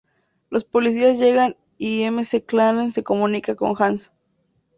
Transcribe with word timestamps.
Los 0.49 0.63
policías 0.63 1.19
llegan 1.19 1.55
y 1.77 2.09
McClane 2.09 2.89
se 2.89 3.03
comunica 3.03 3.53
con 3.53 3.75
Hans. 3.79 4.09